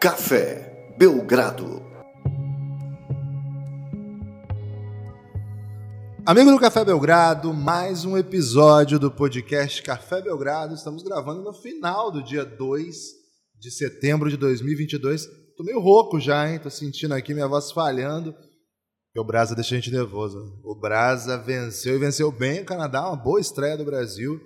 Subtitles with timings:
[0.00, 1.82] Café Belgrado.
[6.24, 10.74] Amigo do Café Belgrado, mais um episódio do podcast Café Belgrado.
[10.74, 12.96] Estamos gravando no final do dia 2
[13.58, 15.26] de setembro de 2022.
[15.54, 16.58] Tô meio rouco já, hein?
[16.58, 18.34] Tô sentindo aqui minha voz falhando.
[19.14, 20.58] O Brasa deixa a gente nervoso.
[20.64, 24.40] O Brasa venceu e venceu bem o Canadá, uma boa estreia do Brasil.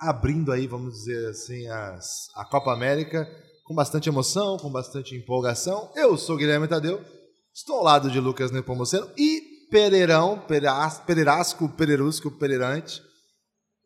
[0.00, 3.28] Abrindo aí, vamos dizer assim, as, a Copa América
[3.68, 5.92] com bastante emoção, com bastante empolgação.
[5.94, 7.04] Eu sou Guilherme Tadeu,
[7.52, 13.02] estou ao lado de Lucas Nepomuceno e Pereirão, Pereirasco, Pereirusco, Pereirante.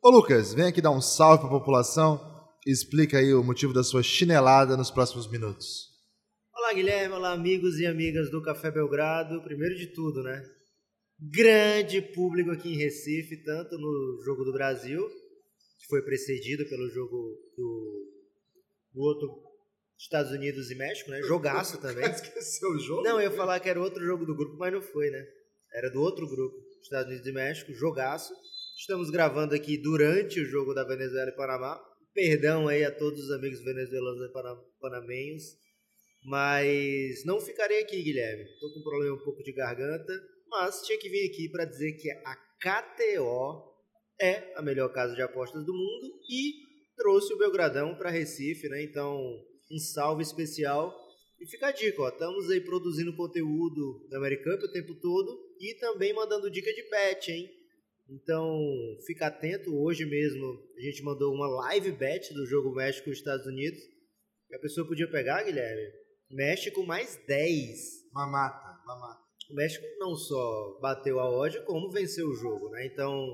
[0.01, 2.21] Ô Lucas, vem aqui dar um salve para a população
[2.65, 5.89] e explica aí o motivo da sua chinelada nos próximos minutos.
[6.55, 9.43] Olá Guilherme, olá amigos e amigas do Café Belgrado.
[9.43, 10.45] Primeiro de tudo, né?
[11.19, 15.05] Grande público aqui em Recife, tanto no Jogo do Brasil,
[15.81, 17.17] que foi precedido pelo jogo
[17.57, 18.07] do,
[18.95, 19.52] do outro
[20.03, 21.23] Estados Unidos e México, né?
[21.29, 22.05] Jogaço também.
[22.11, 23.03] Esqueceu o jogo?
[23.03, 25.25] Não, eu ia falar que era outro jogo do grupo, mas não foi, né?
[25.73, 28.35] Era do outro grupo, Estados Unidos e México, jogaço.
[28.79, 31.81] Estamos gravando aqui durante o jogo da Venezuela e Panamá.
[32.13, 35.45] Perdão aí a todos os amigos venezuelanos e panamenhos.
[36.25, 38.45] Mas não ficarei aqui, Guilherme.
[38.45, 40.13] Estou com um problema um pouco de garganta,
[40.49, 43.73] mas tinha que vir aqui para dizer que a KTO
[44.21, 46.53] é a melhor casa de apostas do mundo e
[46.97, 48.83] trouxe o Belgradão para Recife, né?
[48.83, 49.19] Então,
[49.73, 50.95] um salve especial.
[51.41, 55.75] E fica a dica, ó, estamos aí produzindo conteúdo da Americup o tempo todo e
[55.75, 57.51] também mandando dica de bet, hein?
[58.09, 58.61] Então,
[59.07, 60.45] fica atento, hoje mesmo
[60.77, 63.81] a gente mandou uma live bet do jogo México Estados Unidos.
[64.49, 65.91] Que a pessoa podia pegar, Guilherme,
[66.31, 68.13] México mais 10.
[68.13, 69.23] Mamata, mamata.
[69.51, 72.87] O México não só bateu a odd, como venceu o jogo, né?
[72.87, 73.27] Então,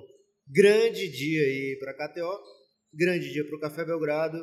[0.49, 2.41] grande dia aí para KTO,
[2.95, 4.39] grande dia para o Café Belgrado.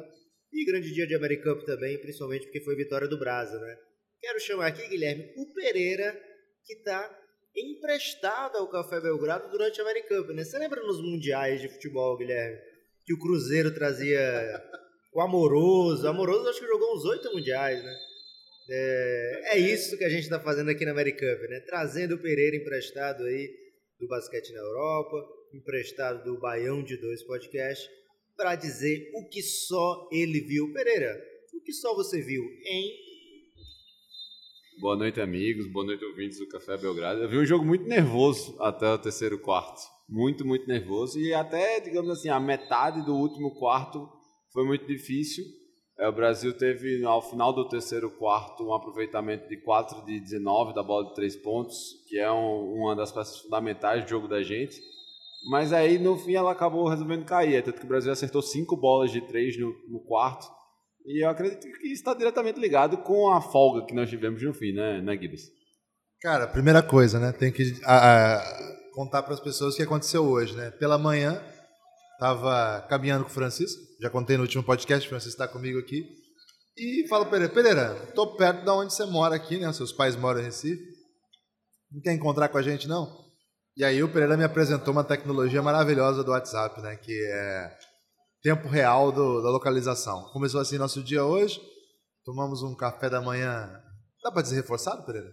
[0.55, 3.77] E grande dia de Americup também, principalmente porque foi vitória do Brasa, né?
[4.21, 6.17] Quero chamar aqui, Guilherme, o Pereira,
[6.65, 7.13] que está
[7.53, 10.45] emprestado ao Café Belgrado durante a Americup, né?
[10.45, 12.57] Você lembra nos mundiais de futebol, Guilherme,
[13.05, 14.17] que o Cruzeiro trazia
[15.13, 16.05] o Amoroso?
[16.05, 17.93] O Amoroso acho que jogou uns oito mundiais, né?
[18.69, 21.59] É, é, isso que a gente está fazendo aqui na Americup, né?
[21.67, 23.53] Trazendo o Pereira emprestado aí
[23.99, 25.17] do basquete na Europa,
[25.53, 27.89] emprestado do Baião de Dois Podcast
[28.35, 30.71] para dizer o que só ele viu.
[30.73, 31.15] Pereira,
[31.53, 33.05] o que só você viu em.
[34.79, 35.67] Boa noite, amigos.
[35.71, 37.21] Boa noite, ouvintes do Café Belgrado.
[37.21, 39.81] Eu vi um jogo muito nervoso até o terceiro quarto.
[40.07, 41.19] Muito, muito nervoso.
[41.19, 44.07] E até, digamos assim, a metade do último quarto
[44.51, 45.45] foi muito difícil.
[45.97, 50.73] É, o Brasil teve, ao final do terceiro quarto, um aproveitamento de 4 de 19
[50.73, 54.43] da bola de 3 pontos, que é um, uma das peças fundamentais do jogo da
[54.43, 54.75] gente.
[55.49, 57.63] Mas aí, no fim, ela acabou resolvendo cair.
[57.63, 60.47] Tanto que o Brasil acertou cinco bolas de três no, no quarto.
[61.05, 64.53] E eu acredito que isso está diretamente ligado com a folga que nós tivemos no
[64.53, 65.43] fim, né, né Gibbs?
[66.19, 67.31] Cara, primeira coisa, né?
[67.31, 68.43] Tem que a, a,
[68.93, 70.71] contar para as pessoas o que aconteceu hoje, né?
[70.71, 71.39] Pela manhã,
[72.13, 73.79] estava caminhando com o Francisco.
[74.01, 76.03] Já contei no último podcast, o Francisco está comigo aqui.
[76.75, 79.71] E falo, Pereira, Pereira, tô perto de onde você mora aqui, né?
[79.71, 80.81] Seus pais moram em Recife.
[81.91, 83.24] Não quer encontrar com a gente, não?
[83.77, 86.95] E aí o Pereira me apresentou uma tecnologia maravilhosa do WhatsApp, né?
[86.95, 87.77] Que é
[88.41, 90.29] tempo real do, da localização.
[90.31, 91.59] Começou assim nosso dia hoje.
[92.23, 93.69] Tomamos um café da manhã.
[94.23, 95.29] Dá para dizer reforçado, Pereira?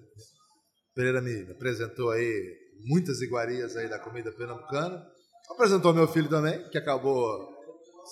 [0.92, 5.06] Pereira me apresentou aí muitas iguarias aí da comida pernambucana.
[5.50, 7.48] Apresentou meu filho também, que acabou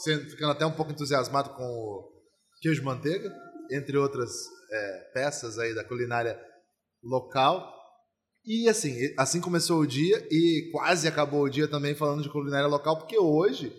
[0.04, 2.08] sendo, ficando até um pouco entusiasmado com o
[2.60, 3.34] queijo manteiga,
[3.72, 4.30] entre outras
[4.70, 6.40] é, peças aí da culinária
[7.02, 7.79] local.
[8.44, 12.66] E assim, assim começou o dia e quase acabou o dia também falando de culinária
[12.66, 13.72] local, porque hoje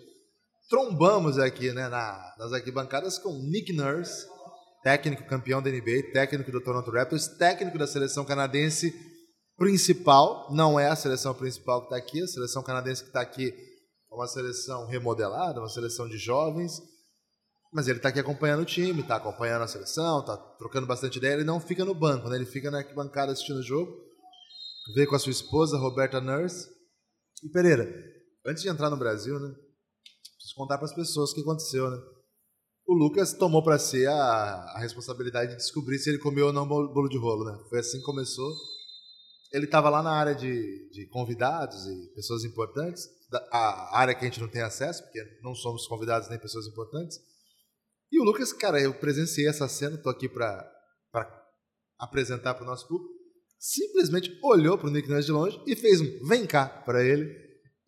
[0.68, 4.26] trombamos aqui né, na, nas arquibancadas com Nick Nurse,
[4.82, 8.94] técnico campeão da NBA, técnico do Toronto Raptors, técnico da seleção canadense
[9.56, 13.48] principal, não é a seleção principal que está aqui, a seleção canadense que está aqui
[13.48, 16.80] é uma seleção remodelada, uma seleção de jovens,
[17.72, 21.34] mas ele está aqui acompanhando o time, está acompanhando a seleção, está trocando bastante ideia,
[21.34, 22.36] ele não fica no banco, né?
[22.36, 23.92] ele fica na arquibancada assistindo o jogo,
[24.94, 26.68] veio com a sua esposa, Roberta Nurse.
[27.42, 27.88] E Pereira,
[28.46, 29.48] antes de entrar no Brasil, né,
[30.36, 31.98] preciso contar para as pessoas o que aconteceu, né?
[32.86, 36.66] O Lucas tomou para si a, a, responsabilidade de descobrir se ele comeu ou não
[36.66, 37.58] bolo de rolo, né?
[37.68, 38.52] Foi assim que começou.
[39.52, 43.08] Ele estava lá na área de, de, convidados e pessoas importantes,
[43.52, 47.18] a área que a gente não tem acesso, porque não somos convidados nem pessoas importantes.
[48.10, 50.68] E o Lucas, cara, eu presenciei essa cena, estou aqui para
[51.98, 53.21] apresentar para o nosso público
[53.62, 57.30] simplesmente olhou pro Nick Nurse de longe e fez um vem cá para ele.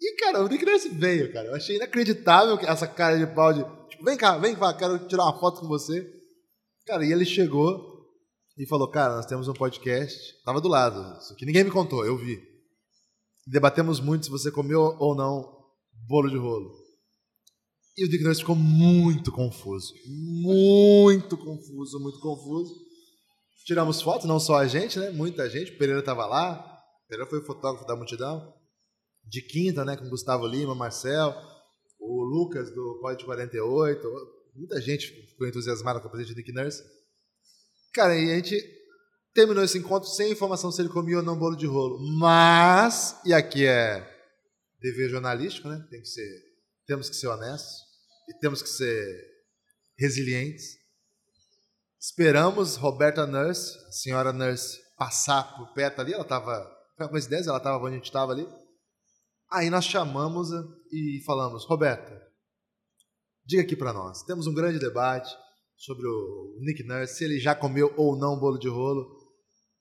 [0.01, 1.49] E, cara, o Nick Nurse veio, cara.
[1.49, 5.25] Eu achei inacreditável essa cara de pau de, tipo, vem cá, vem cá, quero tirar
[5.25, 6.09] uma foto com você.
[6.87, 8.07] Cara, e ele chegou
[8.57, 10.17] e falou: Cara, nós temos um podcast.
[10.45, 12.41] Tava do lado, isso que ninguém me contou, eu vi.
[13.45, 15.45] Debatemos muito se você comeu ou não
[16.07, 16.71] bolo de rolo.
[17.97, 19.93] E o Dick Nurse ficou muito confuso.
[20.07, 22.75] Muito confuso, muito confuso.
[23.65, 25.11] Tiramos fotos, não só a gente, né?
[25.11, 25.73] Muita gente.
[25.73, 26.59] O Pereira estava lá.
[27.05, 28.55] O Pereira foi o fotógrafo da multidão.
[29.25, 29.97] De quinta, né?
[29.97, 31.35] Com Gustavo Lima, Marcel,
[31.99, 34.07] o Lucas do Pod 48.
[34.55, 36.83] Muita gente ficou entusiasmada com a presença de Dick Nurse.
[37.93, 38.61] Cara, e a gente
[39.33, 41.99] terminou esse encontro sem informação se ele comia ou não bolo de rolo.
[42.19, 44.07] Mas, e aqui é
[44.81, 45.85] dever jornalístico, né?
[45.91, 46.29] Tem que ser,
[46.87, 47.73] temos que ser honestos
[48.29, 49.35] e temos que ser
[49.99, 50.84] resilientes.
[52.07, 56.13] Esperamos Roberta Nurse, a senhora Nurse, passar por perto ali.
[56.13, 56.63] Ela estava,
[56.95, 58.47] foi uma coincidência, ela estava onde a gente estava ali.
[59.51, 60.51] Aí nós chamamos
[60.93, 62.15] e falamos: Roberta,
[63.47, 64.23] diga aqui para nós.
[64.25, 65.35] Temos um grande debate
[65.79, 69.07] sobre o Nick Nurse, se ele já comeu ou não bolo de rolo.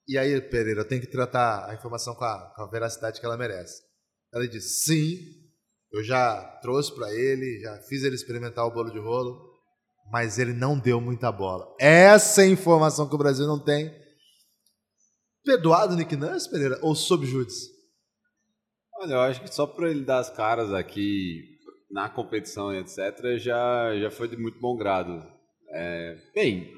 [0.07, 3.25] E aí, Pereira, eu tenho que tratar a informação com a, com a veracidade que
[3.25, 3.81] ela merece.
[4.33, 5.17] Ela disse: sim,
[5.91, 9.52] eu já trouxe para ele, já fiz ele experimentar o bolo de rolo,
[10.11, 11.67] mas ele não deu muita bola.
[11.79, 13.91] Essa é informação que o Brasil não tem.
[15.43, 17.69] Perdoado Nick Nurse, Pereira, ou sob júdice?
[18.99, 21.53] Olha, eu acho que só para ele dar as caras aqui
[21.91, 25.21] na competição e etc., já, já foi de muito bom grado.
[25.69, 26.71] É, bem,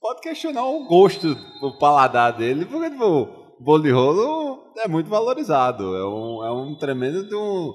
[0.00, 5.08] pode questionar o gosto, o paladar dele, porque tipo, o bolo de rolo é muito
[5.08, 5.94] valorizado.
[5.94, 7.72] É um, é um tremendo de, um,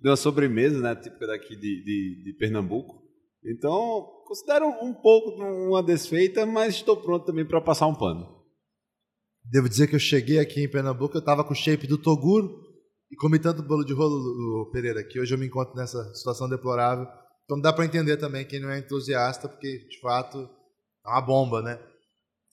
[0.00, 3.01] de uma sobremesa, né, típica daqui de, de, de Pernambuco.
[3.44, 8.42] Então, considero um pouco uma desfeita, mas estou pronto também para passar um pano.
[9.44, 12.62] Devo dizer que eu cheguei aqui em Pernambuco, eu estava com o shape do Toguro
[13.10, 17.06] e comi tanto bolo de rolo Pereira que hoje eu me encontro nessa situação deplorável.
[17.44, 20.48] Então dá para entender também quem não é entusiasta, porque de fato
[21.04, 21.78] é uma bomba, né?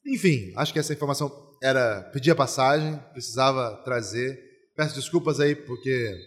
[0.06, 1.32] Enfim, acho que essa informação
[1.62, 4.40] era pedir a passagem, precisava trazer.
[4.76, 6.18] Peço desculpas aí, porque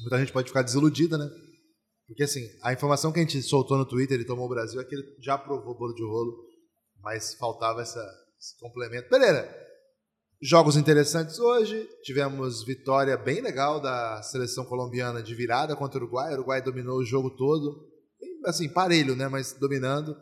[0.00, 1.28] muita gente pode ficar desiludida, né?
[2.10, 4.84] Porque assim, a informação que a gente soltou no Twitter, ele tomou o Brasil, é
[4.84, 6.44] que ele já provou bolo de rolo,
[7.00, 8.04] mas faltava essa,
[8.36, 9.08] esse complemento.
[9.08, 9.48] Pereira,
[10.42, 11.88] jogos interessantes hoje.
[12.02, 16.32] Tivemos vitória bem legal da seleção colombiana de virada contra o Uruguai.
[16.32, 17.88] O Uruguai dominou o jogo todo,
[18.44, 19.28] assim, parelho, né?
[19.28, 20.16] Mas dominando.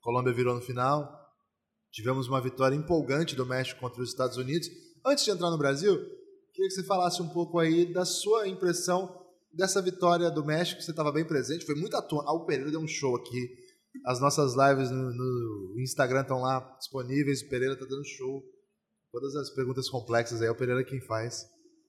[0.00, 1.08] Colômbia virou no final.
[1.92, 4.68] Tivemos uma vitória empolgante do México contra os Estados Unidos.
[5.06, 5.96] Antes de entrar no Brasil,
[6.52, 10.80] queria que você falasse um pouco aí da sua impressão dessa vitória do México.
[10.82, 12.26] Você estava bem presente, foi muito atuante.
[12.28, 13.48] Ah, o Pereira deu um show aqui.
[14.04, 17.42] As nossas lives no, no Instagram estão lá disponíveis.
[17.42, 18.42] O Pereira está dando show.
[19.10, 21.44] Todas as perguntas complexas aí é o Pereira quem faz.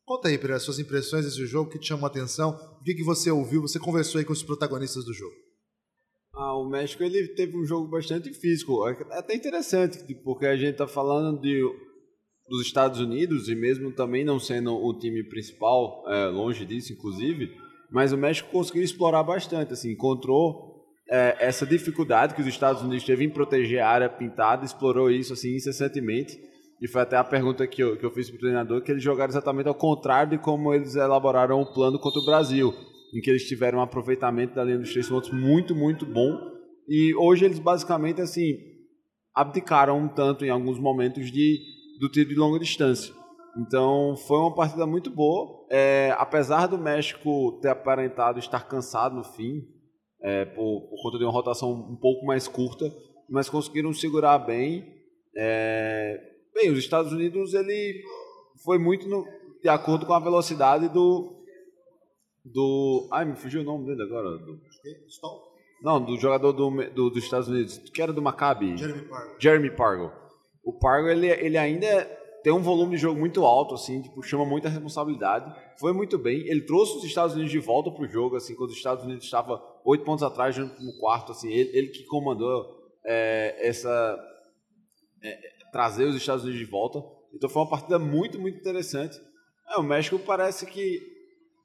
[0.09, 2.95] Conta aí, Pereira, suas impressões desse jogo, o que te chamou a atenção, o que,
[2.95, 5.35] que você ouviu, você conversou aí com os protagonistas do jogo.
[6.33, 10.71] Ah, o México ele teve um jogo bastante físico, é até interessante, porque a gente
[10.71, 11.61] está falando de,
[12.49, 17.51] dos Estados Unidos e mesmo também não sendo o time principal, é, longe disso inclusive,
[17.91, 23.03] mas o México conseguiu explorar bastante, assim, encontrou é, essa dificuldade que os Estados Unidos
[23.03, 26.37] teve em proteger a área pintada, explorou isso assim incessantemente
[26.81, 29.03] e foi até a pergunta que eu, que eu fiz para o treinador, que eles
[29.03, 32.73] jogaram exatamente ao contrário de como eles elaboraram o plano contra o Brasil
[33.13, 36.37] em que eles tiveram um aproveitamento da linha dos três pontos muito, muito bom.
[36.87, 38.57] E hoje eles basicamente assim
[39.33, 41.59] abdicaram um tanto em alguns momentos de,
[41.99, 43.13] do tiro de longa distância.
[43.57, 45.65] Então foi uma partida muito boa.
[45.69, 49.67] É, apesar do México ter aparentado estar cansado no fim,
[50.21, 52.85] é, por, por, conta de uma rotação um pouco mais curta,
[53.29, 54.95] mas conseguiram segurar bem.
[55.35, 56.21] É,
[56.53, 58.03] bem, os Estados Unidos ele
[58.63, 59.25] foi muito no,
[59.61, 61.43] de acordo com a velocidade do,
[62.43, 63.09] do.
[63.11, 64.37] Ai, me fugiu o nome dele agora.
[64.37, 64.59] Do...
[65.81, 68.77] Não, do jogador do, do, dos Estados Unidos, que era do Maccabi.
[68.77, 69.35] Jeremy Pargo.
[69.39, 70.28] Jeremy Pargo.
[70.63, 72.05] O Pargo, ele, ele ainda
[72.43, 75.53] tem um volume de jogo muito alto, assim, tipo, chama muita responsabilidade.
[75.77, 76.47] Foi muito bem.
[76.47, 79.61] Ele trouxe os Estados Unidos de volta pro jogo, assim, quando os Estados Unidos estava
[79.83, 82.65] oito pontos atrás no quarto, assim, ele, ele que comandou
[83.05, 84.17] é, essa.
[85.21, 87.03] É, trazer os Estados Unidos de volta.
[87.33, 89.19] Então foi uma partida muito, muito interessante.
[89.69, 90.99] É, o México parece que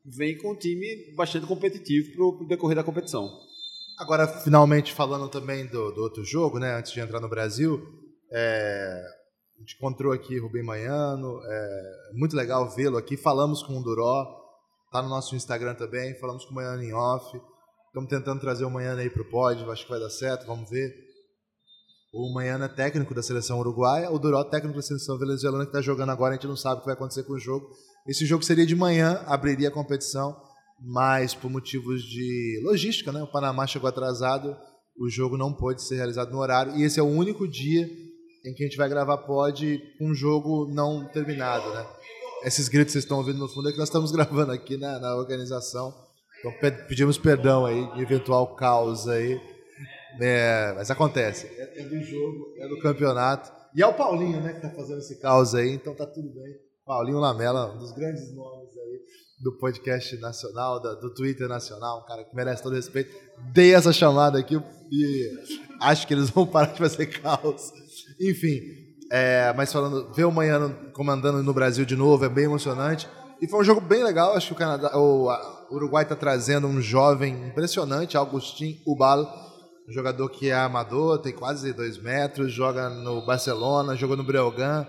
[0.04, 3.30] vem com um time bastante competitivo para o decorrer da competição.
[3.98, 7.80] Agora, finalmente, falando também do, do, outro jogo, né, antes de entrar no Brasil,
[8.32, 9.04] é,
[9.56, 13.16] a gente encontrou aqui Rubem Manhano, é muito legal vê-lo aqui.
[13.16, 14.26] Falamos com o Duró,
[14.90, 17.40] tá no nosso Instagram também, falamos com o Manhano em off.
[17.86, 20.68] Estamos tentando trazer o Manhano aí para o pódio, acho que vai dar certo, vamos
[20.68, 20.92] ver.
[22.12, 25.80] O Manhano é técnico da seleção uruguaia, o Duró técnico da seleção venezuelana que está
[25.80, 27.68] jogando agora, a gente não sabe o que vai acontecer com o jogo.
[28.06, 30.36] Esse jogo seria de manhã, abriria a competição,
[30.80, 33.22] mas por motivos de logística, né?
[33.22, 34.56] O Panamá chegou atrasado
[34.96, 36.76] o jogo não pôde ser realizado no horário.
[36.76, 37.88] E esse é o único dia
[38.44, 41.86] em que a gente vai gravar pod um jogo não terminado, né?
[42.44, 44.98] Esses gritos que vocês estão ouvindo no fundo é que nós estamos gravando aqui na,
[44.98, 45.94] na organização.
[46.38, 46.52] Então
[46.86, 49.40] pedimos perdão aí de eventual caos aí.
[50.20, 51.46] É, mas acontece.
[51.46, 53.50] É, é, do jogo, é do campeonato.
[53.74, 56.54] E é o Paulinho, né, que tá fazendo esse caos aí, então tá tudo bem.
[56.84, 59.00] Paulinho Lamela, um dos grandes nomes aí
[59.40, 63.14] do podcast nacional, da, do Twitter nacional, um cara que merece todo respeito.
[63.52, 65.30] Dei essa chamada aqui e
[65.80, 67.72] acho que eles vão parar de fazer caos.
[68.20, 68.60] Enfim,
[69.10, 73.08] é, mas falando, ver o Manhã comandando no Brasil de novo é bem emocionante.
[73.40, 74.34] E foi um jogo bem legal.
[74.34, 79.24] Acho que o, Canadá, o, o Uruguai está trazendo um jovem impressionante, Augustin Ubal,
[79.88, 84.86] um jogador que é amador, tem quase dois metros, joga no Barcelona, jogou no Breogán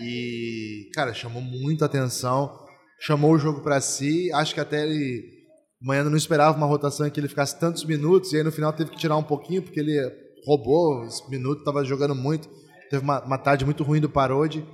[0.00, 2.58] e, cara, chamou muita atenção,
[3.00, 4.30] chamou o jogo para si.
[4.32, 5.24] Acho que até ele,
[5.82, 8.72] amanhã não esperava uma rotação em que ele ficasse tantos minutos e aí no final
[8.72, 9.98] teve que tirar um pouquinho porque ele
[10.46, 12.48] roubou os minutos, estava jogando muito.
[12.90, 14.66] Teve uma, uma tarde muito ruim do Parodi.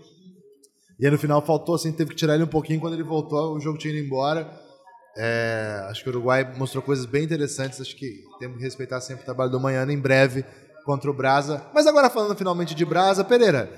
[0.99, 2.81] E aí no final faltou, assim, teve que tirar ele um pouquinho.
[2.81, 4.51] Quando ele voltou, o jogo tinha ido embora.
[5.17, 7.81] É, acho que o Uruguai mostrou coisas bem interessantes.
[7.81, 10.45] Acho que temos que respeitar sempre o trabalho do Manhã em breve
[10.85, 11.65] contra o Brasa.
[11.73, 13.71] Mas agora falando finalmente de Brasa, Pereira,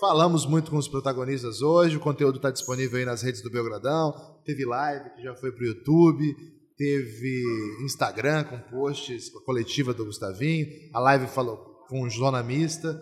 [0.00, 1.96] falamos muito com os protagonistas hoje.
[1.96, 4.14] O conteúdo está disponível aí nas redes do Belgradão.
[4.44, 6.57] Teve live que já foi para o YouTube.
[6.78, 7.42] Teve
[7.84, 10.66] Instagram com posts com a coletiva do Gustavinho.
[10.94, 11.58] A live falou
[11.88, 12.98] com Zona Mista.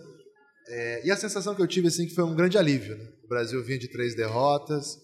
[0.68, 2.97] É, e a sensação que eu tive assim que foi um grande alívio.
[2.97, 3.04] Né?
[3.25, 4.97] O Brasil vinha de três derrotas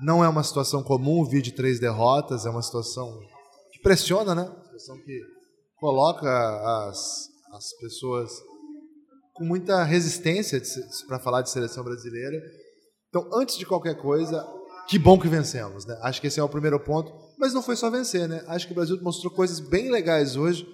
[0.00, 3.18] não é uma situação comum vir de três derrotas, é uma situação
[3.72, 4.42] que pressiona, né?
[4.42, 5.20] Uma situação que
[5.76, 6.28] coloca
[6.88, 8.30] as, as pessoas
[9.34, 10.60] com muita resistência
[11.06, 12.40] para falar de seleção brasileira.
[13.08, 14.46] Então, antes de qualquer coisa,
[14.88, 15.98] que bom que vencemos, né?
[16.02, 17.12] Acho que esse é o primeiro ponto.
[17.38, 18.44] Mas não foi só vencer, né?
[18.48, 20.66] Acho que o Brasil mostrou coisas bem legais hoje.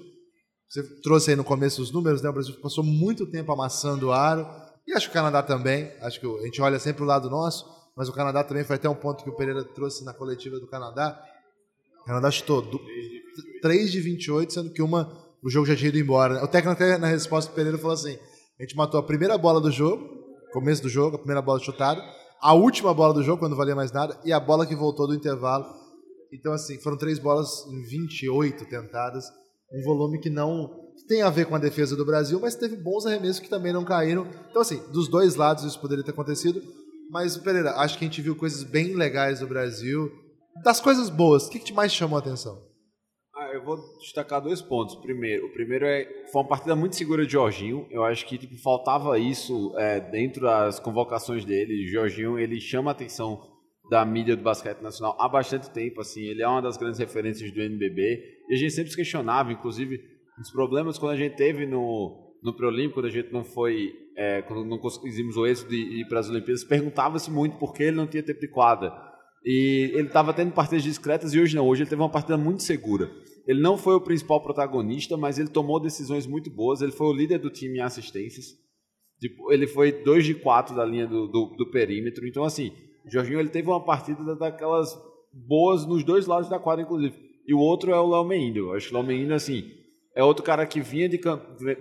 [0.69, 2.31] Você trouxe aí no começo os números, né?
[2.31, 4.47] O Brasil passou muito tempo amassando o aro.
[4.87, 5.93] E acho que o Canadá também.
[6.01, 8.89] Acho que a gente olha sempre o lado nosso mas o Canadá também foi até
[8.89, 11.21] um ponto que o Pereira trouxe na coletiva do Canadá.
[12.03, 12.65] O Canadá chutou
[13.63, 16.43] 3 de 28, sendo que uma o jogo já tinha ido embora.
[16.43, 18.19] O técnico até na resposta do Pereira falou assim:
[18.59, 20.09] a gente matou a primeira bola do jogo,
[20.53, 22.03] começo do jogo, a primeira bola chutada,
[22.41, 25.07] a última bola do jogo, quando não valia mais nada, e a bola que voltou
[25.07, 25.65] do intervalo.
[26.35, 29.25] Então, assim, foram três bolas em 28 tentadas,
[29.73, 30.69] um volume que não
[31.07, 33.85] tem a ver com a defesa do Brasil, mas teve bons arremessos que também não
[33.85, 34.27] caíram.
[34.51, 36.61] Então, assim, dos dois lados isso poderia ter acontecido.
[37.11, 40.11] Mas, Pereira, acho que a gente viu coisas bem legais do Brasil.
[40.65, 42.61] Das coisas boas, o que, que mais chamou a atenção?
[43.37, 44.97] Ah, eu vou destacar dois pontos.
[44.97, 47.87] Primeiro, o primeiro é foi uma partida muito segura de Jorginho.
[47.91, 51.87] Eu acho que tipo, faltava isso é, dentro das convocações dele.
[51.87, 53.54] Jorginho ele chama a atenção
[53.91, 56.01] da mídia do basquete nacional há bastante tempo.
[56.01, 59.53] Assim, ele é uma das grandes referências do NBB e a gente sempre se questionava,
[59.53, 60.01] inclusive
[60.41, 64.43] os problemas quando a gente teve no no Preolímpico, quando a gente não foi, é,
[64.43, 67.97] quando não conseguimos o êxito de ir para as Olimpíadas, perguntava-se muito por que ele
[67.97, 68.93] não tinha tempo de quadra.
[69.43, 71.67] E ele estava tendo partidas discretas e hoje não.
[71.67, 73.11] Hoje ele teve uma partida muito segura.
[73.47, 76.83] Ele não foi o principal protagonista, mas ele tomou decisões muito boas.
[76.83, 78.47] Ele foi o líder do time em assistências.
[79.51, 82.27] Ele foi 2 de 4 da linha do, do, do, perímetro.
[82.27, 82.73] Então, assim,
[83.07, 84.97] Jorginho ele teve uma partida daquelas
[85.33, 87.15] boas nos dois lados da quadra, inclusive.
[87.47, 88.73] E o outro é o Léo Meindo.
[88.73, 89.65] Acho que o Léo Meindo, assim,
[90.15, 91.21] é outro cara que vinha de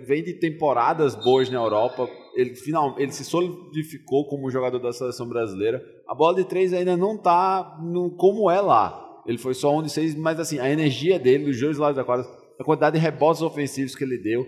[0.02, 2.08] vem de temporadas boas na Europa.
[2.34, 5.82] Ele final, ele se solidificou como jogador da seleção brasileira.
[6.06, 7.78] A bola de três ainda não está
[8.18, 9.22] como é lá.
[9.24, 12.04] Ele foi só um de seis, mas assim a energia dele, dos dois lados da
[12.04, 12.26] quadra,
[12.58, 14.46] a quantidade de rebotes ofensivos que ele deu,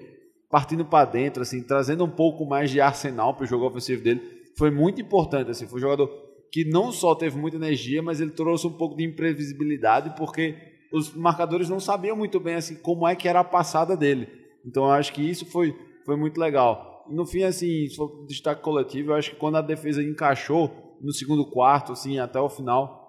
[0.50, 4.21] partindo para dentro, assim, trazendo um pouco mais de arsenal para o jogo ofensivo dele,
[4.59, 5.50] foi muito importante.
[5.50, 8.96] Assim, foi um jogador que não só teve muita energia, mas ele trouxe um pouco
[8.96, 10.56] de imprevisibilidade, porque
[10.92, 14.28] os marcadores não sabiam muito bem assim como é que era a passada dele.
[14.64, 15.74] Então eu acho que isso foi,
[16.04, 17.04] foi muito legal.
[17.08, 21.12] No fim, assim, se for destaque coletivo, eu acho que quando a defesa encaixou no
[21.12, 23.06] segundo quarto, assim, até o final,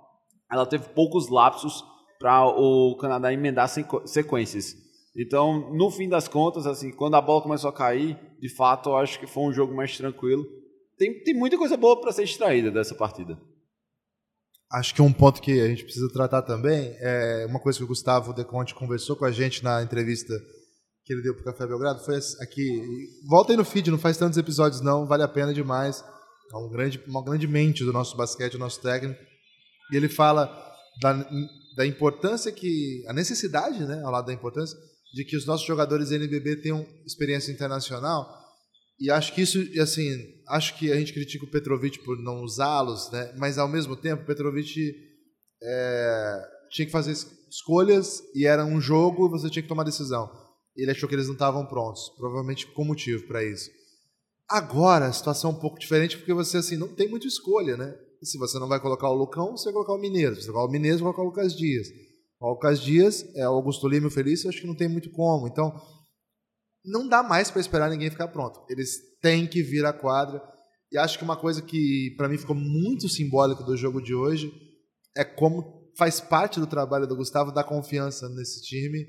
[0.52, 1.84] ela teve poucos lapsos
[2.20, 3.70] para o Canadá emendar
[4.06, 4.76] sequências.
[5.16, 8.98] Então, no fim das contas, assim, quando a bola começou a cair, de fato, eu
[8.98, 10.46] acho que foi um jogo mais tranquilo.
[10.98, 13.40] Tem, tem muita coisa boa para ser extraída dessa partida.
[14.72, 17.88] Acho que um ponto que a gente precisa tratar também é uma coisa que o
[17.88, 20.34] Gustavo Deconte conversou com a gente na entrevista
[21.06, 22.82] que ele deu para o Café Belgrado, foi aqui,
[23.30, 26.04] volta aí no feed, não faz tantos episódios não, vale a pena demais,
[26.52, 29.18] é um grande, uma grande mente do nosso basquete, do nosso técnico,
[29.90, 30.52] e ele fala
[31.02, 31.14] da,
[31.78, 34.78] da importância que, a necessidade, né, ao lado da importância,
[35.14, 38.37] de que os nossos jogadores NBB tenham experiência internacional,
[39.00, 43.12] e acho que isso, assim, acho que a gente critica o Petrovic por não usá-los,
[43.12, 43.34] né?
[43.38, 44.96] mas ao mesmo tempo o Petrovic
[45.62, 47.12] é, tinha que fazer
[47.50, 50.30] escolhas e era um jogo e você tinha que tomar decisão.
[50.76, 53.70] ele achou que eles não estavam prontos, provavelmente com motivo para isso.
[54.50, 57.96] Agora a situação é um pouco diferente porque você assim não tem muita escolha, né?
[58.24, 60.36] Se você não vai colocar o Lucão, você vai colocar o Mineiro.
[60.36, 61.88] Se você colocar o Mineiro, você vai colocar o Lucas Dias.
[62.40, 65.12] O Lucas Dias, é o Augusto Lima e o Felício, acho que não tem muito
[65.12, 65.48] como.
[65.48, 65.80] Então,
[66.88, 68.64] não dá mais para esperar ninguém ficar pronto.
[68.70, 70.42] Eles têm que vir à quadra.
[70.92, 74.52] E acho que uma coisa que para mim ficou muito simbólica do jogo de hoje
[75.16, 79.06] é como faz parte do trabalho do Gustavo dar confiança nesse time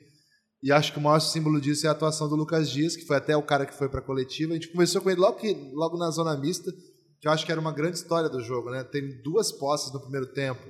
[0.62, 3.16] e acho que o maior símbolo disso é a atuação do Lucas Dias, que foi
[3.16, 4.52] até o cara que foi para a coletiva.
[4.52, 6.72] A gente conversou com ele logo, que, logo na zona mista,
[7.20, 8.70] que eu acho que era uma grande história do jogo.
[8.70, 8.82] Né?
[8.82, 10.60] Tem duas posses no primeiro tempo,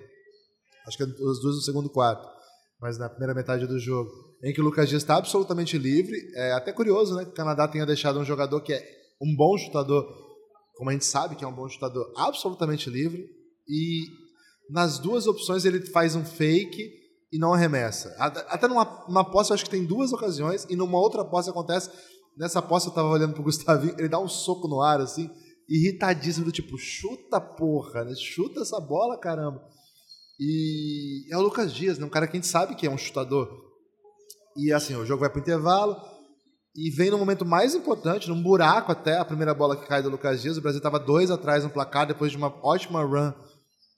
[0.86, 2.28] acho que as duas no segundo quarto,
[2.80, 4.10] mas na primeira metade do jogo,
[4.42, 6.16] em que o Lucas Dias está absolutamente livre.
[6.34, 8.82] É até curioso né, que o Canadá tenha deixado um jogador que é
[9.20, 10.06] um bom chutador,
[10.76, 13.26] como a gente sabe que é um bom chutador, absolutamente livre.
[13.68, 14.06] E
[14.70, 16.98] nas duas opções ele faz um fake
[17.32, 18.14] e não arremessa.
[18.18, 21.90] Até numa, numa posse, eu acho que tem duas ocasiões, e numa outra posse acontece.
[22.36, 25.28] Nessa posse eu tava olhando pro Gustavinho, ele dá um soco no ar, assim,
[25.68, 28.14] irritadíssimo, do tipo, chuta porra, né?
[28.14, 29.62] chuta essa bola, caramba.
[30.40, 32.06] E é o Lucas Dias, né?
[32.06, 33.67] um cara que a gente sabe que é um chutador.
[34.58, 35.96] E assim, o jogo vai pro intervalo,
[36.74, 40.10] e vem no momento mais importante, num buraco até, a primeira bola que cai do
[40.10, 40.56] Lucas Dias.
[40.56, 43.32] O Brasil estava dois atrás no placar, depois de uma ótima run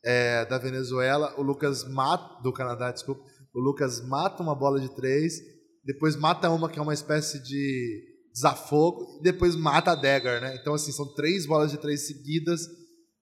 [0.05, 3.23] é, da Venezuela, o Lucas mata do Canadá, desculpa,
[3.55, 5.41] o Lucas mata uma bola de três,
[5.85, 8.03] depois mata uma que é uma espécie de
[8.33, 10.57] desafogo, e depois mata a Dagger, né?
[10.61, 12.69] Então assim são três bolas de três seguidas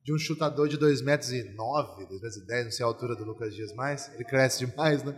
[0.05, 2.89] de um chutador de 2 metros e 9, 2 metros e 10, não sei a
[2.89, 5.15] altura do Lucas Dias mais, ele cresce demais, né?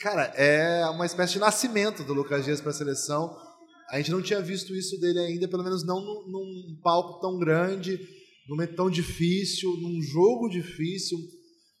[0.00, 3.36] Cara, é uma espécie de nascimento do Lucas Dias para a seleção.
[3.90, 7.38] A gente não tinha visto isso dele ainda, pelo menos não num, num palco tão
[7.38, 7.98] grande
[8.48, 11.18] num momento tão difícil, num jogo difícil,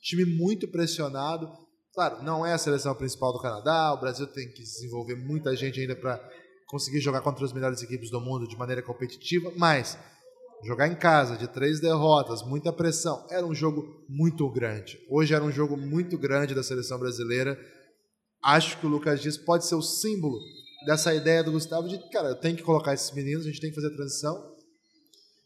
[0.00, 1.48] time muito pressionado.
[1.94, 5.80] Claro, não é a seleção principal do Canadá, o Brasil tem que desenvolver muita gente
[5.80, 6.20] ainda para
[6.66, 9.96] conseguir jogar contra as melhores equipes do mundo de maneira competitiva, mas
[10.64, 14.98] jogar em casa de três derrotas, muita pressão, era um jogo muito grande.
[15.08, 17.56] Hoje era um jogo muito grande da seleção brasileira.
[18.42, 20.38] Acho que o Lucas Dias pode ser o símbolo
[20.86, 23.70] dessa ideia do Gustavo de, cara, eu tenho que colocar esses meninos, a gente tem
[23.70, 24.54] que fazer a transição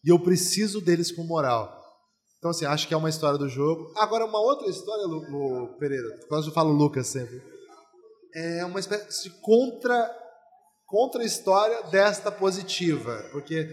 [0.04, 1.78] e eu preciso deles com moral.
[2.38, 3.92] Então, assim, acho que é uma história do jogo.
[3.96, 7.42] Agora, uma outra história, Lu, Lu Pereira, quase eu falo Lucas sempre,
[8.34, 10.10] é uma espécie de contra,
[10.86, 13.68] contra história desta positiva, porque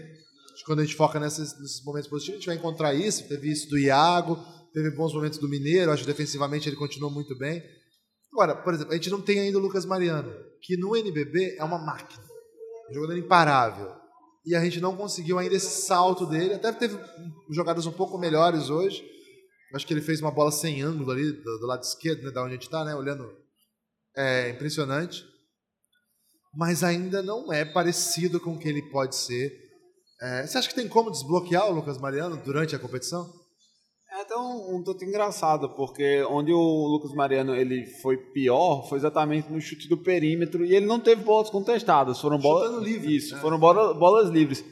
[0.66, 3.26] quando a gente foca nesses, nesses, momentos positivos, a gente vai encontrar isso.
[3.28, 4.38] Teve isso do Iago,
[4.74, 7.62] teve bons momentos do Mineiro, acho que defensivamente ele continuou muito bem.
[8.32, 11.64] Agora, por exemplo, a gente não tem ainda o Lucas Mariano, que no NBB é
[11.64, 12.24] uma máquina,
[12.90, 13.98] um jogador imparável
[14.48, 16.54] e a gente não conseguiu ainda esse salto dele.
[16.54, 16.98] Até teve
[17.50, 19.04] jogadas um pouco melhores hoje.
[19.74, 22.40] Acho que ele fez uma bola sem ângulo ali, do, do lado esquerdo, né, da
[22.40, 23.30] onde a gente está, né, olhando.
[24.16, 25.22] É impressionante.
[26.54, 29.52] Mas ainda não é parecido com o que ele pode ser.
[30.22, 33.30] É, você acha que tem como desbloquear o Lucas Mariano durante a competição?
[34.10, 38.96] É até um, um tanto engraçado, porque onde o Lucas Mariano ele foi pior foi
[38.96, 43.14] exatamente no chute do perímetro e ele não teve bolas contestadas, foram bolas livre.
[43.14, 43.38] Isso, é.
[43.38, 44.64] foram bola, bolas livres.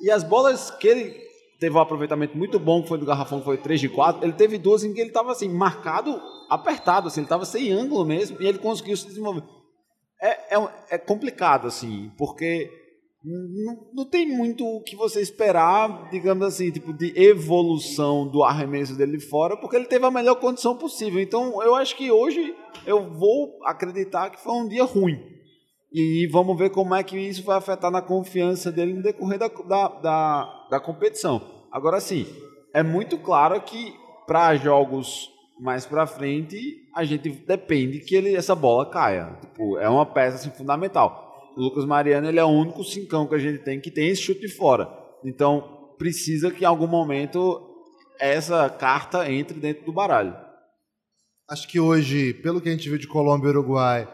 [0.00, 3.44] E as bolas que ele teve um aproveitamento muito bom, que foi do garrafão, que
[3.44, 7.20] foi 3 de 4, ele teve duas em que ele estava assim, marcado, apertado, assim,
[7.20, 9.42] ele estava sem ângulo mesmo, e ele conseguiu se desenvolver.
[10.20, 12.70] É, é, é complicado, assim, porque
[13.24, 18.96] não, não, tem muito o que você esperar, digamos assim, tipo de evolução do arremesso
[18.96, 21.20] dele fora, porque ele teve a melhor condição possível.
[21.20, 22.54] Então, eu acho que hoje
[22.86, 25.18] eu vou acreditar que foi um dia ruim.
[25.92, 29.48] E vamos ver como é que isso vai afetar na confiança dele no decorrer da,
[29.48, 31.40] da, da, da competição.
[31.72, 32.26] Agora sim,
[32.72, 33.94] é muito claro que
[34.26, 36.56] para jogos mais para frente,
[36.94, 39.36] a gente depende que ele, essa bola caia.
[39.40, 41.27] Tipo, é uma peça assim, fundamental.
[41.58, 44.22] O Lucas Mariano ele é o único cincão que a gente tem que tem esse
[44.22, 44.88] chute de fora.
[45.24, 47.60] Então, precisa que em algum momento
[48.20, 50.36] essa carta entre dentro do baralho.
[51.50, 54.08] Acho que hoje, pelo que a gente viu de Colômbia e Uruguai,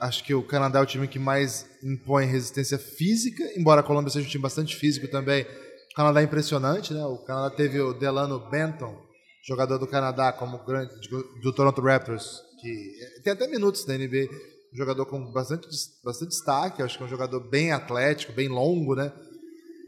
[0.00, 4.10] acho que o Canadá é o time que mais impõe resistência física, embora a Colômbia
[4.10, 5.44] seja um time bastante físico também.
[5.44, 7.04] O Canadá é impressionante, né?
[7.04, 9.00] O Canadá teve o Delano Benton,
[9.46, 10.92] jogador do Canadá, como grande
[11.40, 14.26] do Toronto Raptors, que tem até minutos da NBA
[14.72, 15.66] um jogador com bastante,
[16.04, 19.12] bastante destaque, acho que é um jogador bem atlético, bem longo, né?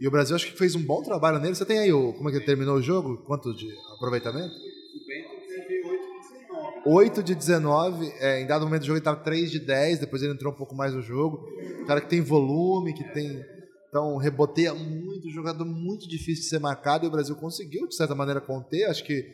[0.00, 1.54] E o Brasil acho que fez um bom trabalho nele.
[1.54, 3.18] Você tem aí o, como é que ele terminou o jogo?
[3.18, 4.52] Quanto de aproveitamento?
[4.52, 6.82] O Bento teve 8 de 19.
[6.84, 8.12] 8 de 19.
[8.18, 10.56] É, em dado momento do jogo ele estava 3 de 10, depois ele entrou um
[10.56, 11.46] pouco mais no jogo.
[11.80, 13.44] Um cara que tem volume, que tem.
[13.88, 18.14] Então, reboteia muito, jogador muito difícil de ser marcado e o Brasil conseguiu, de certa
[18.14, 18.86] maneira, conter.
[18.86, 19.24] Acho que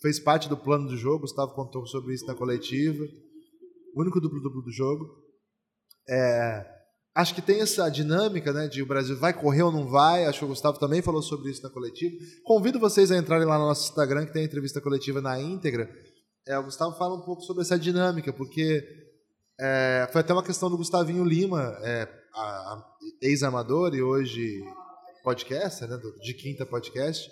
[0.00, 1.16] fez parte do plano do jogo.
[1.16, 3.06] O Gustavo contou sobre isso na coletiva
[3.96, 5.06] o único duplo-duplo do jogo.
[6.08, 6.66] É,
[7.14, 10.26] acho que tem essa dinâmica, né, de o Brasil vai correr ou não vai.
[10.26, 12.14] Acho que o Gustavo também falou sobre isso na coletiva.
[12.44, 15.90] Convido vocês a entrarem lá no nosso Instagram, que tem a entrevista coletiva na íntegra.
[16.46, 18.86] É, o Gustavo fala um pouco sobre essa dinâmica, porque
[19.58, 22.06] é, foi até uma questão do Gustavinho Lima, é,
[23.22, 24.62] ex-amador e hoje
[25.24, 27.28] podcaster, né, de quinta podcast,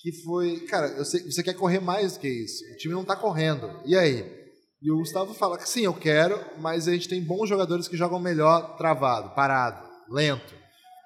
[0.00, 2.64] que foi, cara, sei, você quer correr mais do que isso.
[2.72, 3.70] O time não está correndo.
[3.84, 4.45] E aí?
[4.86, 7.96] E o Gustavo fala que sim, eu quero, mas a gente tem bons jogadores que
[7.96, 10.54] jogam melhor travado, parado, lento.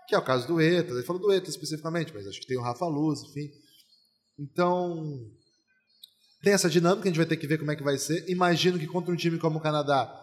[0.06, 0.92] Que é o caso do ETA.
[0.92, 3.50] Ele falou do ETA especificamente, mas acho que tem o Rafa Luz, enfim.
[4.38, 5.26] Então,
[6.42, 8.28] tem essa dinâmica, a gente vai ter que ver como é que vai ser.
[8.28, 10.14] Imagino que contra um time como o Canadá,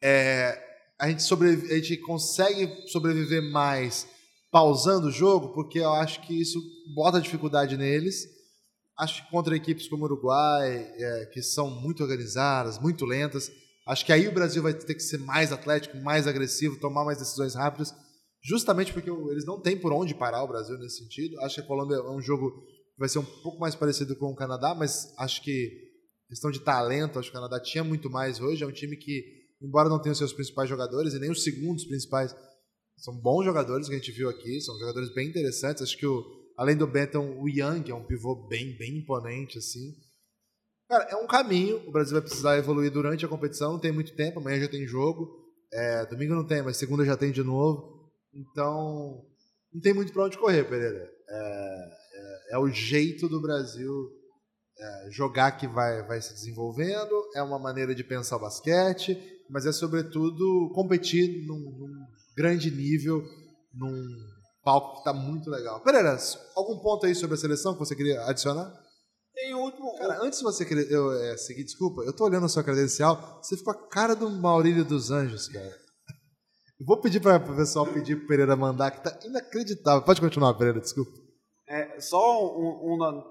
[0.00, 0.56] é,
[1.00, 4.06] a, gente sobrevive, a gente consegue sobreviver mais
[4.52, 6.60] pausando o jogo, porque eu acho que isso
[6.94, 8.37] bota dificuldade neles.
[8.98, 13.50] Acho que contra equipes como o Uruguai, é, que são muito organizadas, muito lentas,
[13.86, 17.18] acho que aí o Brasil vai ter que ser mais atlético, mais agressivo, tomar mais
[17.18, 17.94] decisões rápidas,
[18.42, 21.40] justamente porque eles não têm por onde parar o Brasil nesse sentido.
[21.40, 24.32] Acho que a Colômbia é um jogo que vai ser um pouco mais parecido com
[24.32, 25.88] o Canadá, mas acho que
[26.28, 28.62] questão de talento, acho que o Canadá tinha muito mais hoje.
[28.64, 29.24] É um time que,
[29.62, 32.34] embora não tenha os seus principais jogadores e nem os segundos principais,
[32.96, 35.82] são bons jogadores que a gente viu aqui, são jogadores bem interessantes.
[35.82, 39.94] Acho que o, além do Benton, o Young é um pivô bem, bem imponente, assim.
[40.88, 41.76] Cara, é um caminho.
[41.86, 43.74] O Brasil vai precisar evoluir durante a competição.
[43.74, 44.40] Não tem muito tempo.
[44.40, 45.30] Amanhã já tem jogo.
[45.72, 48.10] É, domingo não tem, mas segunda já tem de novo.
[48.34, 49.24] Então,
[49.72, 51.08] não tem muito para onde correr, Pereira.
[51.28, 54.10] É, é, é, o jeito do Brasil
[54.78, 57.22] é, jogar que vai, vai se desenvolvendo.
[57.36, 59.16] É uma maneira de pensar o basquete,
[59.48, 63.22] mas é sobretudo competir num, num grande nível,
[63.72, 64.28] num
[64.68, 65.80] palco que está muito legal.
[65.80, 66.14] Pereira,
[66.54, 68.70] algum ponto aí sobre a seleção que você queria adicionar?
[69.32, 69.96] Tem último.
[69.96, 73.40] Cara, antes de você querer, eu, é, seguir, desculpa, eu tô olhando a sua credencial,
[73.42, 75.74] você ficou a cara do Maurílio dos Anjos, cara.
[76.78, 80.04] Eu vou pedir para o pessoal pedir pro Pereira mandar, que tá inacreditável.
[80.04, 81.12] Pode continuar, Pereira, desculpa.
[81.66, 83.24] É, só um, um,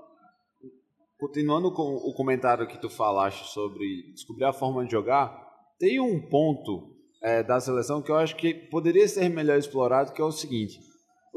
[1.20, 5.38] continuando com o comentário que tu falaste sobre descobrir a forma de jogar,
[5.78, 10.22] tem um ponto é, da seleção que eu acho que poderia ser melhor explorado, que
[10.22, 10.87] é o seguinte: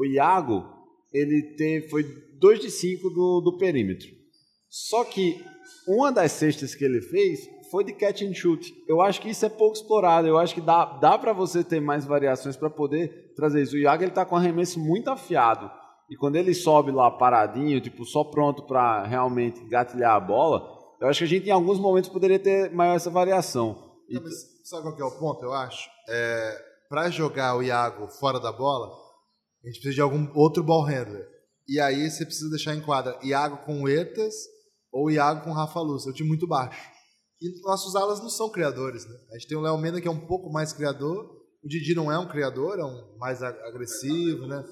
[0.01, 0.65] o Iago
[1.13, 2.03] ele teve, foi
[2.39, 4.07] 2 de 5 do, do perímetro.
[4.69, 5.43] Só que
[5.87, 8.73] uma das cestas que ele fez foi de catch and shoot.
[8.87, 10.27] Eu acho que isso é pouco explorado.
[10.27, 13.75] Eu acho que dá, dá para você ter mais variações para poder trazer isso.
[13.75, 15.69] O Iago ele tá com arremesso muito afiado.
[16.09, 20.61] E quando ele sobe lá paradinho, tipo, só pronto para realmente gatilhar a bola,
[20.99, 23.91] eu acho que a gente em alguns momentos poderia ter maior essa variação.
[24.09, 24.21] Não,
[24.63, 25.89] sabe qual é o ponto, eu acho?
[26.09, 26.57] É,
[26.89, 28.91] para jogar o Iago fora da bola,
[29.63, 31.27] a gente precisa de algum outro ball handler.
[31.67, 34.33] E aí você precisa deixar em quadra Iago com Etas
[34.91, 36.05] ou Iago com Rafa Luz.
[36.05, 36.79] É um time muito baixo.
[37.41, 39.15] E nossos alas não são criadores, né?
[39.31, 41.41] A gente tem o Léo Mena que é um pouco mais criador.
[41.63, 44.63] O Didi não é um criador, é um mais agressivo, né?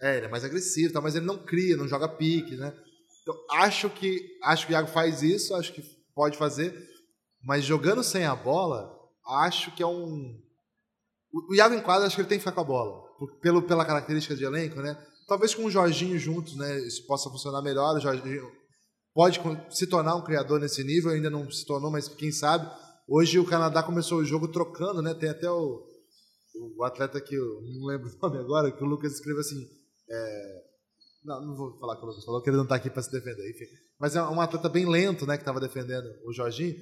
[0.00, 1.00] É, ele é mais agressivo, tá?
[1.00, 2.76] mas ele não cria, não joga pique, né?
[3.22, 6.74] Então, acho que acho que o Iago faz isso, acho que pode fazer,
[7.44, 8.92] mas jogando sem a bola,
[9.26, 10.40] acho que é um.
[11.48, 13.02] O Iago em quadra, acho que ele tem que ficar com a bola.
[13.40, 14.96] Pelo, pela característica de elenco, né?
[15.26, 16.78] Talvez com o Jorginho juntos, né?
[16.80, 17.96] Isso possa funcionar melhor.
[17.96, 18.50] O Jorginho
[19.14, 22.68] pode se tornar um criador nesse nível, ainda não se tornou, mas quem sabe.
[23.08, 25.14] Hoje o Canadá começou o jogo trocando, né?
[25.14, 25.82] Tem até o,
[26.76, 29.66] o atleta que eu não lembro o nome agora, que o Lucas escreveu assim.
[30.10, 30.62] É,
[31.24, 33.10] não, não vou falar com o Lucas falou que ele não está aqui para se
[33.10, 33.66] defender, enfim.
[33.98, 36.74] Mas é um atleta bem lento, né, que estava defendendo o Jorginho.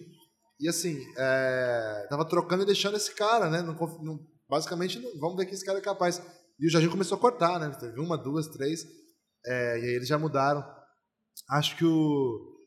[0.58, 3.62] E assim, é, tava trocando e deixando esse cara, né?
[3.62, 4.18] Não, não,
[4.50, 6.20] basicamente, vamos ver que esse cara é capaz.
[6.58, 7.70] E o Jorginho começou a cortar, né?
[7.78, 8.84] Teve uma, duas, três.
[9.46, 10.62] É, e aí eles já mudaram.
[11.48, 12.58] Acho que o.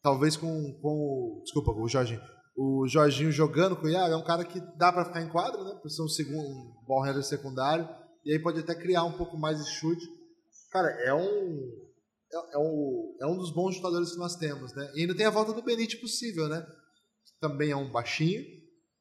[0.00, 0.48] Talvez com,
[0.80, 1.42] com o.
[1.42, 2.22] Desculpa, o Jorginho.
[2.56, 5.62] O Jorginho jogando com o Iago é um cara que dá para ficar em quadra,
[5.64, 5.78] né?
[5.82, 7.88] Por ser um, segundo, um ball handler secundário.
[8.24, 10.06] E aí pode até criar um pouco mais de chute.
[10.70, 11.82] Cara, é um.
[12.32, 14.90] É, é, um, é um dos bons jogadores que nós temos, né?
[14.94, 16.64] E ainda tem a volta do Benite possível, né?
[17.42, 18.44] também é um baixinho,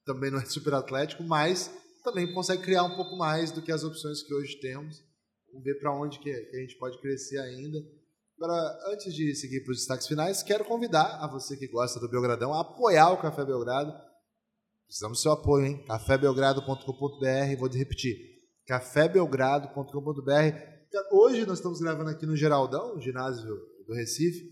[0.03, 1.71] também não é super atlético, mas
[2.03, 5.03] também consegue criar um pouco mais do que as opções que hoje temos.
[5.47, 7.77] Vamos ver para onde que, a gente pode crescer ainda.
[8.37, 12.09] Agora, antes de seguir para os destaques finais, quero convidar a você que gosta do
[12.09, 13.93] Belgradão a apoiar o Café Belgrado.
[14.87, 15.85] Precisamos do seu apoio, hein?
[15.85, 18.17] cafébelgrado.com.br, vou repetir,
[18.65, 20.71] cafébelgrado.com.br.
[21.11, 23.55] Hoje nós estamos gravando aqui no Geraldão, ginásio
[23.87, 24.49] do Recife,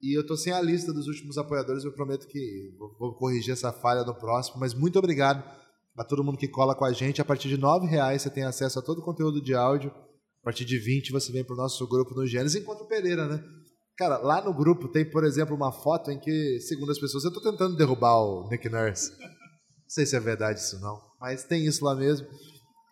[0.00, 3.72] e eu tô sem a lista dos últimos apoiadores, eu prometo que vou corrigir essa
[3.72, 5.44] falha no próximo, mas muito obrigado
[5.96, 7.20] a todo mundo que cola com a gente.
[7.20, 9.90] A partir de R$ reais você tem acesso a todo o conteúdo de áudio.
[10.42, 13.26] A partir de 20 você vem para o nosso grupo no Gênesis enquanto o Pereira,
[13.26, 13.42] né?
[13.96, 17.30] Cara, lá no grupo tem, por exemplo, uma foto em que, segundo as pessoas, eu
[17.30, 19.10] estou tentando derrubar o Nick Nurse.
[19.18, 22.26] Não sei se é verdade isso não, mas tem isso lá mesmo.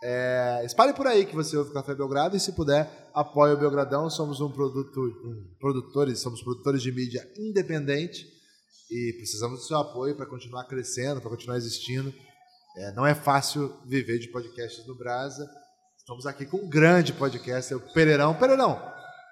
[0.03, 4.09] É, espalhe por aí que você ouve Café Belgrado e, se puder, apoie o Belgradão.
[4.09, 8.27] Somos um produto, um produtores, somos produtores de mídia independente
[8.91, 12.13] e precisamos do seu apoio para continuar crescendo, para continuar existindo.
[12.77, 15.49] É, não é fácil viver de podcasts no Brasa.
[15.97, 18.35] Estamos aqui com um grande podcast, o Pereirão.
[18.35, 18.81] Pereirão,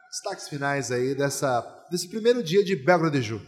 [0.09, 3.43] destaques finais aí dessa, desse primeiro dia de Belgrado de Ju.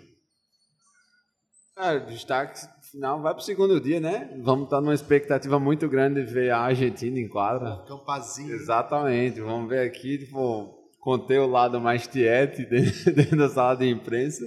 [1.77, 4.37] Cara, destaque final vai pro segundo dia, né?
[4.43, 7.85] Vamos estar numa expectativa muito grande de ver a Argentina em quadra.
[7.89, 8.55] Campazinho.
[8.55, 9.41] Exatamente.
[9.41, 12.65] Vamos ver aqui, tipo, conter o lado mais tiete
[13.11, 14.45] dentro da sala de imprensa.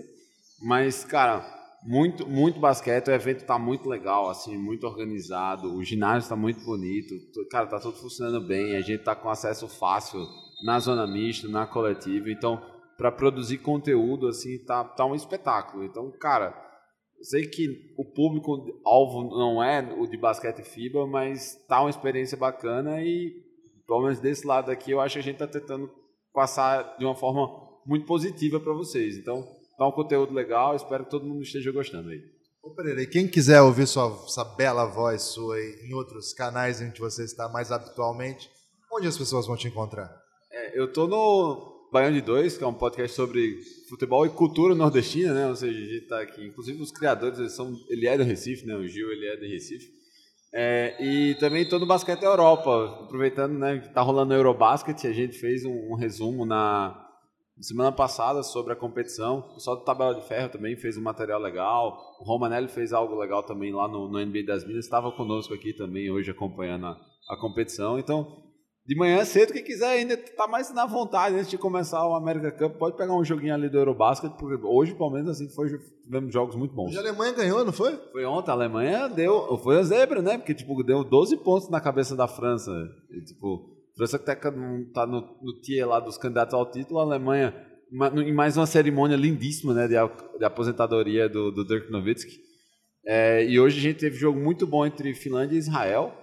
[0.62, 3.08] Mas, cara, muito, muito basquete.
[3.08, 5.74] O evento tá muito legal, assim, muito organizado.
[5.76, 7.14] O ginásio tá muito bonito.
[7.50, 8.76] Cara, tá tudo funcionando bem.
[8.76, 10.20] A gente tá com acesso fácil
[10.64, 12.30] na zona mista, na coletiva.
[12.30, 12.62] Então,
[12.98, 15.84] para produzir conteúdo, assim, tá, tá um espetáculo.
[15.84, 16.68] Então, cara
[17.22, 22.38] sei que o público alvo não é o de basquete FIBA, mas tá uma experiência
[22.38, 23.34] bacana e,
[23.88, 25.90] pelo menos desse lado aqui, eu acho que a gente tá tentando
[26.34, 27.48] passar de uma forma
[27.86, 29.18] muito positiva para vocês.
[29.18, 29.44] Então,
[29.78, 32.22] tá um conteúdo legal, espero que todo mundo esteja gostando aí.
[32.64, 36.80] Ô Pereira, e quem quiser ouvir sua, essa bela voz sua aí, em outros canais
[36.92, 38.50] que você está mais habitualmente,
[38.92, 40.10] onde as pessoas vão te encontrar?
[40.52, 43.58] É, eu tô no Baião de Dois, que é um podcast sobre
[43.90, 45.48] futebol e cultura nordestina, né?
[45.48, 46.46] Ou seja, a gente tá aqui.
[46.46, 48.76] Inclusive os criadores, eles são, ele é do Recife, né?
[48.76, 49.88] O Gil, ele é do Recife.
[50.54, 53.80] É, e também todo o basquete Europa, aproveitando, né?
[53.80, 57.07] Que tá rolando o Eurobasket, a gente fez um, um, resumo na
[57.64, 59.40] semana passada sobre a competição.
[59.40, 61.98] O pessoal do Tabela de Ferro também fez um material legal.
[62.20, 64.86] O Romanelli fez algo legal também lá no, no NBA das Minas.
[64.86, 66.98] Estava conosco aqui também hoje acompanhando a,
[67.30, 67.98] a competição.
[67.98, 68.48] Então,
[68.88, 72.52] de manhã cedo, quem quiser ainda tá mais na vontade antes de começar o América
[72.52, 75.68] Cup, pode pegar um joguinho ali do Eurobasket, porque hoje, pelo menos, assim, foi,
[76.06, 76.92] tivemos jogos muito bons.
[76.92, 77.98] Hoje a Alemanha ganhou, não foi?
[78.14, 80.38] Foi ontem, a Alemanha deu, foi a zebra, né?
[80.38, 82.72] Porque, tipo, deu 12 pontos na cabeça da França.
[83.12, 87.04] E, tipo, França que tá, tá no, no tier lá dos candidatos ao título, a
[87.04, 87.54] Alemanha,
[88.26, 89.96] em mais uma cerimônia lindíssima, né, de,
[90.38, 92.40] de aposentadoria do, do Dirk Nowitzki.
[93.06, 96.14] É, e hoje a gente teve jogo muito bom entre Finlândia e Israel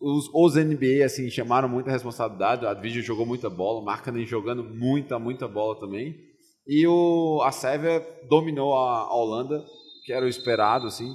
[0.00, 2.66] os, os NBA assim chamaram muita responsabilidade.
[2.66, 6.14] A Advision jogou muita bola, o Markkanen jogando muita, muita bola também.
[6.66, 9.64] E o, a Sérvia dominou a, a Holanda,
[10.04, 11.10] que era o esperado, assim.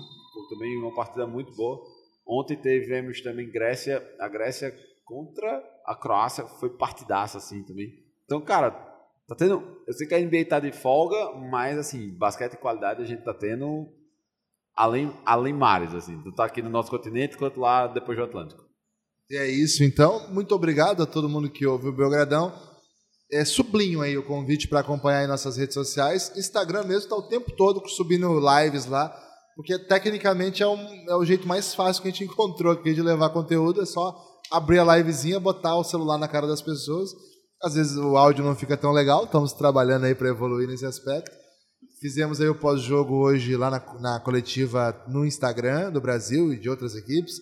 [0.50, 1.80] Também uma partida muito boa.
[2.28, 7.88] Ontem tivemos também Grécia, a Grécia contra a Croácia, foi partidaça assim também.
[8.26, 8.72] Então, cara,
[9.28, 9.64] tá tendo.
[9.88, 13.24] Eu sei que a NBA tá de folga, mas assim, basquete e qualidade a gente
[13.24, 13.88] tá tendo
[14.76, 16.22] além, além mares, assim.
[16.22, 18.66] Tu tá aqui no nosso continente, quanto lá depois do Atlântico.
[19.30, 20.28] E é isso, então.
[20.32, 22.54] Muito obrigado a todo mundo que ouve o Belgradão.
[23.32, 26.32] É, sublinho aí o convite para acompanhar em nossas redes sociais.
[26.36, 29.10] Instagram mesmo está o tempo todo subindo lives lá,
[29.56, 33.02] porque tecnicamente é, um, é o jeito mais fácil que a gente encontrou aqui de
[33.02, 33.82] levar conteúdo.
[33.82, 34.16] É só
[34.52, 37.12] abrir a livezinha, botar o celular na cara das pessoas.
[37.64, 41.32] Às vezes o áudio não fica tão legal, estamos trabalhando aí para evoluir nesse aspecto.
[42.00, 46.70] Fizemos aí o pós-jogo hoje lá na, na, coletiva no Instagram do Brasil e de
[46.70, 47.36] outras equipes.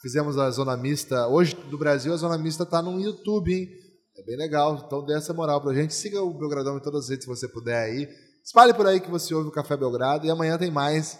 [0.00, 1.28] Fizemos a zona mista.
[1.28, 3.68] Hoje do Brasil, a zona mista está no YouTube, hein?
[4.16, 4.82] É bem legal.
[4.84, 5.94] Então dê essa moral pra gente.
[5.94, 8.08] Siga o Belgradão em todas as redes se você puder aí.
[8.44, 10.26] Espalhe por aí que você ouve o Café Belgrado.
[10.26, 11.18] E amanhã tem mais.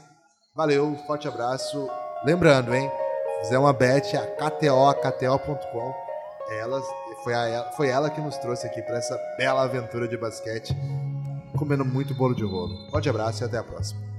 [0.54, 1.88] Valeu, forte abraço.
[2.26, 2.90] Lembrando, hein?
[3.40, 5.94] Fizer uma bet, a KTO, KTO.com.
[6.60, 6.78] Ela,
[7.24, 10.76] foi, a, foi ela que nos trouxe aqui para essa bela aventura de basquete
[11.56, 12.90] comendo muito bolo de rolo.
[12.90, 14.12] Forte abraço e até a próxima.